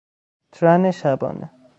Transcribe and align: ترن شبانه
ترن 0.51 0.91
شبانه 0.91 1.51